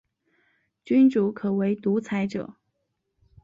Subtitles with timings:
[0.83, 2.55] 君主可为独裁者。